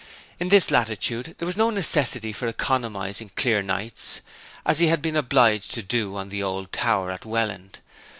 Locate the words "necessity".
1.69-2.33